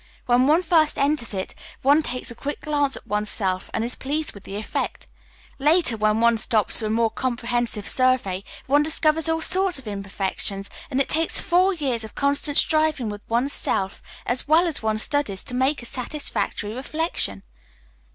When 0.25 0.47
one 0.47 0.63
first 0.63 0.97
enters 0.97 1.31
it, 1.31 1.53
one 1.83 2.01
takes 2.01 2.31
a 2.31 2.33
quick 2.33 2.61
glance 2.61 2.95
at 2.95 3.05
one's 3.05 3.29
self 3.29 3.69
and 3.71 3.83
is 3.85 3.93
pleased 3.93 4.33
with 4.33 4.45
the 4.45 4.55
effect. 4.55 5.05
Later, 5.59 5.95
when 5.95 6.19
one 6.19 6.37
stops 6.37 6.79
for 6.79 6.87
a 6.87 6.89
more 6.89 7.11
comprehensive 7.11 7.87
survey, 7.87 8.43
one 8.65 8.81
discovers 8.81 9.29
all 9.29 9.41
sorts 9.41 9.77
of 9.77 9.87
imperfections, 9.87 10.71
and 10.89 10.99
it 10.99 11.07
takes 11.07 11.39
four 11.39 11.71
years 11.71 12.03
of 12.03 12.15
constant 12.15 12.57
striving 12.57 13.09
with 13.09 13.21
one's 13.29 13.53
self 13.53 14.01
as 14.25 14.47
well 14.47 14.65
as 14.65 14.81
one's 14.81 15.03
studies 15.03 15.43
to 15.43 15.53
make 15.53 15.83
a 15.83 15.85
satisfactory 15.85 16.73
reflection." 16.73 17.43